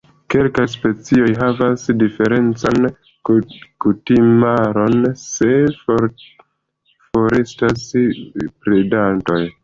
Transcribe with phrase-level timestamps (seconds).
[0.33, 2.87] Kelkaj specioj havas diferencan
[3.31, 5.49] kutimaron se
[7.11, 7.85] forestas
[8.65, 9.39] predantoj.